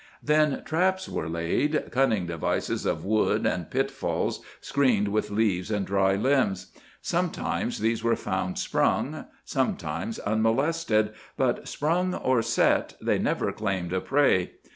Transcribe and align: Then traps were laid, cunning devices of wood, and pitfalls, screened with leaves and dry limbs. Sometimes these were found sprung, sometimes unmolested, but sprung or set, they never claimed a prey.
Then 0.23 0.63
traps 0.65 1.07
were 1.07 1.29
laid, 1.29 1.91
cunning 1.91 2.25
devices 2.25 2.87
of 2.87 3.05
wood, 3.05 3.45
and 3.45 3.69
pitfalls, 3.69 4.41
screened 4.59 5.09
with 5.09 5.29
leaves 5.29 5.69
and 5.69 5.85
dry 5.85 6.15
limbs. 6.15 6.71
Sometimes 7.03 7.77
these 7.81 8.03
were 8.03 8.15
found 8.15 8.57
sprung, 8.57 9.25
sometimes 9.45 10.17
unmolested, 10.17 11.13
but 11.37 11.67
sprung 11.67 12.15
or 12.15 12.41
set, 12.41 12.95
they 12.99 13.19
never 13.19 13.51
claimed 13.51 13.93
a 13.93 14.01
prey. 14.01 14.53